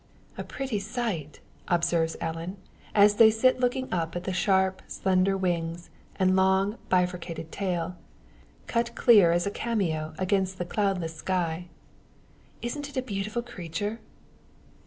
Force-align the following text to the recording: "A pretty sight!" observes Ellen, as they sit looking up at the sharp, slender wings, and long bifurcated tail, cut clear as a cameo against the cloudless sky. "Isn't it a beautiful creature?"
"A 0.35 0.43
pretty 0.43 0.79
sight!" 0.79 1.41
observes 1.67 2.17
Ellen, 2.19 2.57
as 2.95 3.17
they 3.17 3.29
sit 3.29 3.59
looking 3.59 3.87
up 3.93 4.15
at 4.15 4.23
the 4.23 4.33
sharp, 4.33 4.81
slender 4.87 5.37
wings, 5.37 5.91
and 6.15 6.35
long 6.35 6.79
bifurcated 6.89 7.51
tail, 7.51 7.95
cut 8.65 8.95
clear 8.95 9.31
as 9.31 9.45
a 9.45 9.51
cameo 9.51 10.15
against 10.17 10.57
the 10.57 10.65
cloudless 10.65 11.13
sky. 11.15 11.67
"Isn't 12.63 12.89
it 12.89 12.97
a 12.97 13.03
beautiful 13.03 13.43
creature?" 13.43 13.99